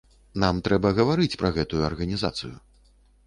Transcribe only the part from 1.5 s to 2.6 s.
гэтую арганізацыю.